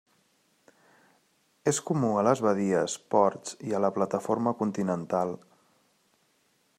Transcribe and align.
És 1.71 1.79
comú 1.89 2.09
a 2.21 2.23
les 2.27 2.41
badies, 2.47 2.97
ports 3.15 3.55
i 3.69 3.77
a 3.77 3.83
la 3.87 3.93
plataforma 3.99 4.57
continental. 4.63 5.39